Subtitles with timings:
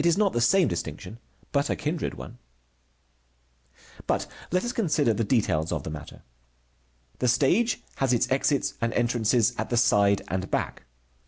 [0.00, 1.20] It is not the same distinction,
[1.52, 2.38] but a kindred one.
[4.08, 6.22] But let us consider the details of the matter.
[7.20, 10.82] The stage has its exits and entrances at the side and back.